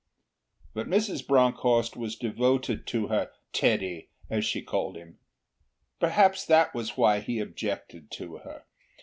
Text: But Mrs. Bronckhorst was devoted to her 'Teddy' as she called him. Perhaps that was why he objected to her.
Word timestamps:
But 0.73 0.87
Mrs. 0.87 1.27
Bronckhorst 1.27 1.95
was 1.95 2.15
devoted 2.15 2.87
to 2.87 3.05
her 3.09 3.29
'Teddy' 3.53 4.09
as 4.31 4.43
she 4.43 4.63
called 4.63 4.95
him. 4.97 5.19
Perhaps 5.99 6.43
that 6.47 6.73
was 6.73 6.97
why 6.97 7.19
he 7.19 7.37
objected 7.39 8.09
to 8.13 8.37
her. 8.37 8.65